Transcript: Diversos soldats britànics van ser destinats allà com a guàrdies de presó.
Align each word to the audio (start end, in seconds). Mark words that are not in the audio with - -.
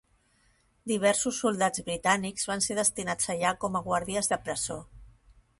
Diversos 0.91 1.41
soldats 1.43 1.83
britànics 1.91 2.49
van 2.53 2.65
ser 2.69 2.79
destinats 2.81 3.31
allà 3.37 3.55
com 3.65 3.81
a 3.81 3.85
guàrdies 3.91 4.31
de 4.33 4.45
presó. 4.49 4.83